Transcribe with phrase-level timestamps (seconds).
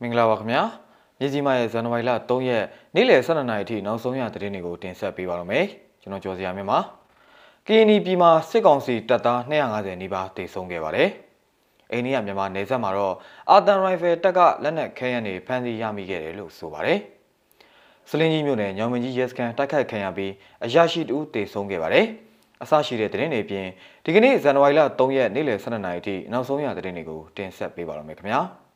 [0.00, 0.62] မင်္ဂလာပါခင်ဗျာ
[1.18, 2.64] မြစည်းမရဲ့ဇန်နဝါရီလ3ရက်
[2.94, 5.66] နေ့လယ်12နာရီအထိနောက်ဆုံးရသတင်းတွေကိုတင်ဆက်ပေးပါရမယ်
[6.02, 6.78] ကျွန်တော်ကျော်စရာမြင့်ပါ
[7.66, 11.10] ကင်းနီပြည်မှာစစ်ကောင်စီတပ်သား250နီးပါးတေဆုံးခဲ့ပါတယ်
[11.92, 13.14] အိန္ဒိယမြန်မာနယ်စပ်မှာတော့
[13.50, 16.98] အာတန်ရိုင်ဖယ်တပ်ကလက်နက်ခဲယမ်းတွေဖမ်းဆီးရမိခဲ့တယ်လို့ဆိုပါတယ်
[18.10, 20.32] စလင်းကြီးမြို့နယ်ညောင်မင်းကြီးရဲစခန်းတိုက်ခိုက်ခံရပြီး
[20.64, 22.06] အရာရှိတူတေဆုံးခဲ့ပါတယ်
[22.62, 23.66] အစရှိတဲ့သတင်းတွေပြင်
[24.04, 28.42] ဒီကနေ့ဇန်နဝါရီလ3ရက်နေ့လယ်12နာရီအထိနောက်ဆုံးရသတင်းတွေကိုတင်ဆက်ပေးပါရမယ်ခင်ဗျာ။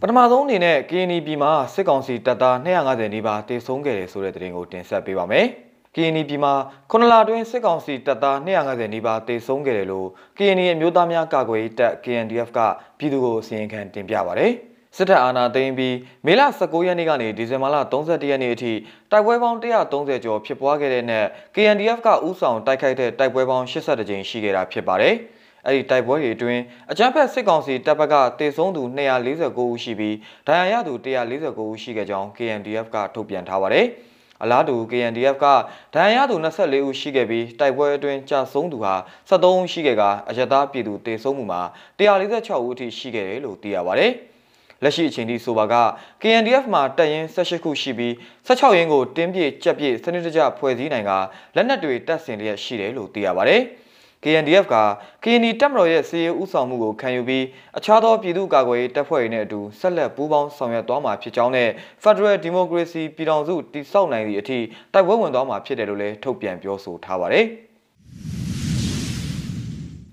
[0.00, 5.46] ပထမဆုံးအနေနဲ့ KNY ပြည်မှာစစ်ကောင်စီတပ်သား250နီးပါးတေဆုံးခဲ့တယ်ဆိုတဲ့သတင်းကိုတင်ဆက်ပေးပါမယ်။
[5.94, 6.54] KNY ပြည်မှာ
[6.90, 12.58] ခုနလအတွင်းစစ်ကောင်စီတပ်သား250နီးပါးတေဆုံးခဲ့တယ်လို့ KNY အမျိုးသားများကာကွယ်ရေးတပ် KNDF က
[12.98, 14.46] ပြည်သူကိုအစီရင်ခံတင်ပြပါဗျ။
[14.96, 18.72] စစ်တပ်အာဏာသိမ်းပြီးမေလ19ရက်နေ့ကနေဒီဇင်ဘာလ31ရက်နေ့အထိ
[19.10, 25.16] တိုက်ပွဲပေါင်း130ကျော်ဖြစ်ပွားခဲ့တဲ့နောက် KNDF ကဥဆောင်တိုက်ခိုက်တဲ့တိုက်ပွဲပေါင်း82ကြိမ်ရှိခဲ့တာဖြစ်ပါတယ်။
[25.66, 28.82] အဲ့ဒီတိုက်ပွဲတွေအတွင်းအကြမ်းဖက်စစ်ကောင်စီတပ်ဘက်ကတေဆုံးသူ
[29.28, 33.86] 249ဦးရှိပြီးဒဏ်ရာရသူ149ဦးရှိခဲ့ကြောင်း KNDF ကထုတ်ပြန်ထားပါတယ်။
[34.42, 35.46] အလားတူ KNDF က
[35.94, 38.94] ဒဏ်ရာရသူ24ဦးရှိခဲ့ပြီးတိုက်ပွဲအတွင်းကြာဆုံးသူဟာ
[39.28, 41.62] 73ဦးရှိခဲ့ကအရသာပြည်သူတေဆုံးမှုမှာ
[41.98, 44.12] 146ဦးအထိရှိခဲ့တယ်လို့သိရပါတယ်။
[44.82, 45.74] လက်ရှိအချိန်ထိဆိုပါက
[46.22, 48.12] KNDF မှာတပ်ရင်း18ခုရှိပြီး
[48.46, 51.12] 16ရင်းကိုတင်းပြည့်ကြက်ပြည့်စနစ်တကျဖွဲ့စည်းနိုင်က
[51.56, 53.62] လက်နက်တွေတပ်ဆင်လျက်ရှိတယ်လို့သိရပါတယ်။
[54.26, 54.76] KNDF က
[55.22, 57.44] KNI တပ်မတော်ရဲ့စီရေးဥဆောင်မှုကိုခံယူပြီး
[57.78, 61.68] အခြားသောပြည်သူ့ကာကွယ်ရေးတပ်ဖွဲ့တွေနဲ့အတူဆက်လက်ပူးပေါင်းဆောင်ရွက်သွားမှာဖြစ်ကြောင်းနဲ့
[62.02, 64.58] Federal Democracy ပြည်ထောင်စုတည်ဆောက်နိုင်သည့်အထိ
[64.92, 67.46] တိုက်ပွဲဝင်သွားမှာဖြစ်တယ်လို့လည်းထုတ်ပြန်ပြောဆိုထားပါတယ်။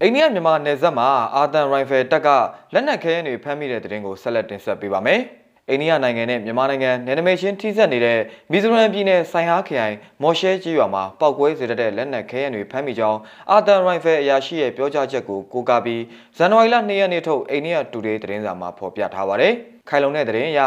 [0.02, 2.28] အိန္ဒိယမြန်မာနယ်စပ်မှာအာသန်ရိုင်ဖယ်တပ်က
[2.74, 5.22] လက်နက်ခဲယမ်းတွေဖမ်းမိတဲ့တဲ့တင်ကိုဆက်လက်တင်ဆက်ပေးပါမယ်။
[5.70, 8.20] အိန္ဒိယနိုင်ငံနဲ့မြန်မာနိုင်ငံနယ်နိမိတ်ချင်းထိစပ်နေတဲ့
[8.52, 13.20] မီဇိုရမ်ပြည်နယ်ဆိုင်ဟာခရိုင်မော်ရှဲကြီးရွာမှာပောက်ကွဲစေတဲ့လက်နက်ခဲယမ်းတွေဖမ်းမိကြောင်း
[13.52, 16.02] အာတန်ရိုင်ဖယ်အရာရှိရဲ့ပြောကြားချက်ကိုကိုးကားပြီး
[16.38, 19.54] ဇန်နဝါရီလ2ရက်နေ့ထုတ်အိန္ဒိယတူဒေးသတင်းစာမှာဖော်ပြထားပါတယ်။
[19.90, 20.62] ခိုင်လုံတဲ့သတင်းအရ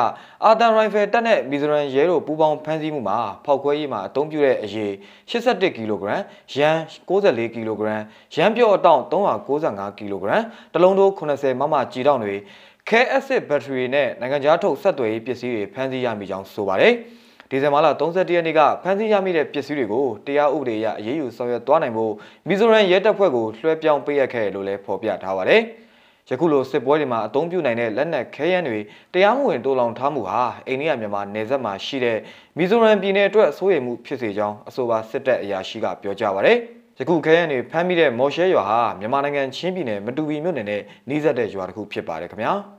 [0.45, 4.93] အာတန်ရိုင်ဖယ်တပ်နဲ့မီဇိုရမ်ရဲတို့ပူးပေါင်းဖမ်းဆီးမှုမှာဖောက်ခွဲရေးမှာအသုံးပြုတဲ့အရေး
[5.31, 6.23] 81ကီလိုဂရမ်
[6.57, 6.77] ရန်
[7.09, 8.03] 94ကီလိုဂရမ်
[8.37, 10.43] ရန်ပြော့အတောင့်395ကီလိုဂရမ်
[10.75, 12.37] တလုံးတို့80မမကြီးတောင့်တွေ
[12.91, 16.93] ခဲအက်ဆစ်ဘက်ထရီနဲ့နိုင်ငံခြားထုတ်ဆက်သွယ်ရေးပစ္စည်းတွေဖမ်းဆီးရမိကြောင်းဆိုပါတယ်။
[17.51, 22.13] ဒီဇင်ဘာလ31ရက်နေ့ကဖမ်းဆီးရမိတဲ့ပစ္စည်းတွေကိုတရားဥပဒေအရအရေးယူဆောင်ရွက်သွားနိုင်ဖို့
[22.49, 25.61] မီဇိုရမ်ရဲတပ်ဖွဲ့ကိုလွှဲပြောင်းပေးရခဲ့လို့လည်းဖော်ပြထားပါတယ်။
[26.31, 28.79] ယခုလိုစစ်ပွဲတွေမှာအသုံးပြုနိုင်တဲ့လက်နက်ခဲယမ်းတွေ
[29.15, 32.19] တရားမဝင်တိုးလောင်ထားမှုဟာအိန္ဒိယမြန်မာနယ်စပ်မှာရှိတဲ့
[32.59, 36.59] မီဇိုရမ်ပြည်နယ်အတွက်စိုးရိမ်မှုဖြစ်စေကြောင်းအဆိုပါစစ်တပ်အရာရှိကပြောကြားပါတယ်။
[36.99, 42.55] ယခုခဲယမ်းတွေဖမ်းမိတဲ့မော်ရှဲရွာဟာမြန်မာနိုင်ငံချင်းပြည်နယ်မတူပီမြို့နယ်နဲ့နှီးစပ်တဲ့ရွာတစ်ခုဖြစ်ပါတယ်ခင်ဗျာ။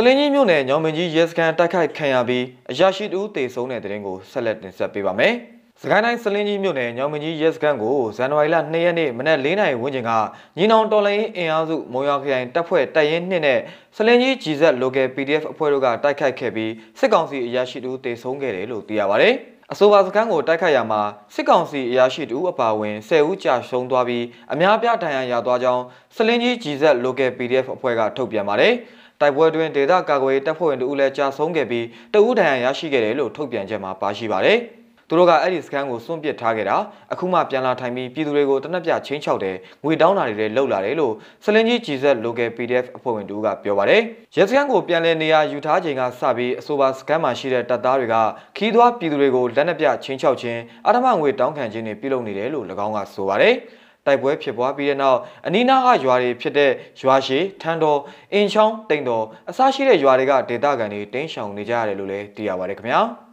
[0.00, 5.34] စလင်းကြီးမြို့နယ်ညောင်မင်းကြီးရဲစခန်းတိုက်ခိုက်ခံရပြီးအရာရှိတူတေဆုံးတဲ့တဲ့ရင်ကိုဆက်လက်တင်ဆက်ပေးပါမယ်။
[5.82, 10.10] စကိုင်းတိုင်းစလင်းကြီးမြို့နယ်ညောင်မင်းကြီးရဲစခန်းကိုဇန်နဝါရီလ2ရက်နေ့မနက်4နာရီဝန်းကျင်က
[10.56, 13.58] ညီနောင်တော်လိုင်းအင်အားစုမုံရွာခရိုင်တပ်ဖွဲ့တပ်ရင်း2နဲ့
[13.96, 19.30] စလင်းကြီး GZ Local PDF အဖွဲ့တို့ကတိုက်ခိုက်ခဲ့ပြီးစစ်ကောင်စီအရာရှိတူတေဆုံးခဲ့တယ်လို့သိရပါဗျ။
[19.72, 21.02] အဆိုပါစခန်းကိုတိုက်ခိုက်ရမှာ
[21.34, 25.84] စစ်ကောင်စီအရာရှိတူအပါဝင်10ဦးကြာရှုံးသွားပြီးအများပြဒဏ်ရာရသွားကြောင်း
[26.16, 28.72] စလင်းကြီး GZ Local PDF အဖွဲ့ကထုတ်ပြန်ပါတယ်။
[29.20, 34.58] တိုက်ပွဲတွင်ဒေသကာကွယ်တပ်ဖွဲ့ဝင်တို့လည်းကြာဆုံးခဲ့ပြီးတအူးဒဏ်ရာရရှိခဲ့တယ်လို့ထုတ်ပြန်ချက်မှာပါရှိပါတယ်။
[35.08, 36.76] သူတို့ကအဲ့ဒီစကန်ကိုစွန့်ပစ်ထားခဲ့တာ
[37.12, 41.14] အခုမှပြန်လာထိုင်ပြီးပြည်သူတွေကိုတနက်ပြချင်းချောက်တယ်ငွေတောင်းတာတွေလည်းလုပ်လာတယ်လို့
[41.44, 44.00] စလင်းကြီး GZ Local PDF အဖွဲ့ဝင်တို့ကပြောပါတယ်။
[44.36, 48.16] ရဲစကန်ကိုပြန်လည်နေရာယူထားချိန်ကစပြီးအဆိုပါစကန်မှာရှိတဲ့တပ်သားတွေက
[48.56, 53.54] ခီးသွွားပြည်သူတွေကိုလက်နက်ပြချင်းချောက်ခြင်းအထမငွေတောင်းခံခြင်းတွေပြုလုပ်နေတယ်လို့၎င်းကဆိုပါတယ်။
[54.06, 56.70] တိုက်ပွဲဖြစ်ပွားပြီးတဲ့နောက်အနီးနားကရွာတွေဖြစ်တဲ့
[57.02, 58.00] ရွာရှိထန်းတော်
[58.32, 63.27] အင်းချောင်းတိန်တော်အစရှိတဲ့ရွာတွေကဒေသခံတွေတင်းရှောင်နေကြရတယ်လို့လည်းသိရပါတယ်ခင်ဗျာ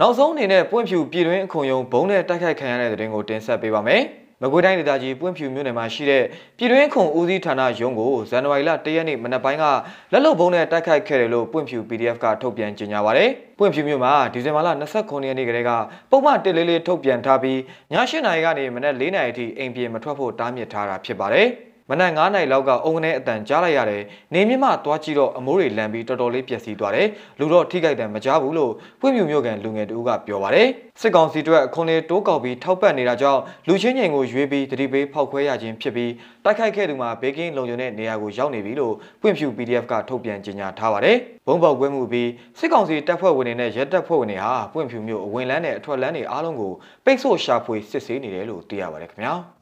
[0.00, 4.02] နောက်ဆုံးအနေနဲ့ပွင့်ဖြူပြည်တွင်းအခွန်ယုံဘုံနဲ့တိုက်ခိုက်ခံရတဲ့တဲ့တင်ကိုတင်ဆက်ပေးပါမယ်။
[4.42, 6.24] မကွေးတိုင်းဒေသကြီးပွင့်ဖြူမြို့နယ်မှာရှိတဲ့
[6.58, 9.64] ပြည်တွင်းခုံဦးစီးဌာနရုံးကိုဇန်နဝါရီလ၁ရက်နေ့မနက်ပိုင်းက
[10.12, 13.28] လက်လုံဘုံနဲ့တိုက်ခိုက်ခဲ့တယ်လို့ပွင့်ဖြူ PDF ကထုတ်ပြန်ကြေညာပါတယ်။
[13.58, 15.70] ပွင့်ဖြူမြို့မှာဒီဇင်ဘာလ29ရက်နေ့ကလေးက
[16.10, 17.58] ပုံမှန်တစ်လေးလေးထုတ်ပြန်ထားပြီး
[17.92, 21.48] ည8နာရီကနေမနက်4နာရီထိအိမ်ပြင်မထွက်ဖို့တားမြစ်ထားတာဖြစ်ပါတယ်။
[21.90, 24.02] မနက်9နာရီလောက်ကအုံကနေအတန်ကြားလိုက်ရတယ်
[24.34, 27.08] နေမြင့်မှသွားကြည့်တော့အမိုးတွေလန်ပြီးတော်တော်လေးပျက်စီးသွားတယ်
[27.38, 30.68] လူတော့ထိခိုက်တယ်မကြားဘူးလို့ပွင့်မြူမြို့ကန်လူငယ်တူကပြောပါတယ်
[31.00, 36.12] စစ်ကောင်စီတို့အခွန်လေးတိုးကောက်ပြီးထောက်ပံ့နေတာကြောင့်လူချင်းငိန်ကိုရွေးပြီးတတိပေးဖောက်ခွဲရခြင်းဖြစ်ပြီး
[36.44, 46.72] တိုက်ခိုက်ခဲ့သူမှာဘေကင်းလုံခြုံတဲ့နေရာကိုရောက်နေပြီလို့ပွင့်ဖြူ PDF ကထုတ်ပြန်ကြေညာထားပါတယ်ဘုံပေါက်ကွဲမှုပြီးစစ်ကောင်စီတပ်ဖွဲ့ဝင်တွေနဲ့ရဲတပ်ဖွဲ့ဝင်တွေဟာပွင့်ဖြူမြို့အဝင်လန်းနဲ့အထွက်လန်းတွေအားလုံးကို
[47.04, 49.57] ပိတ်ဆို့ရှာဖွေစစ်ဆေးနေတယ်လို့သိရပါတယ်ခင်ဗျာ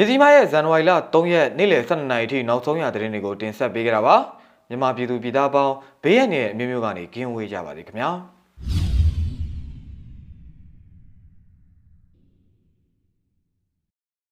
[0.00, 4.16] မြစည်းမရဲ့ဇန်နဝါရီလ3ရက်နေ့လယ်12နာရီထိနောက်ဆုံးရသတင်းတွေကိုတင်ဆက်ပေးကြတာပါ
[4.68, 8.10] မြန်မာပြည်သူပြည်သားပေါင်းဘေးရန်ရဲ့အမျိုးမျိုးကနေကင်းဝေးကြပါစေခင်ဗျာ။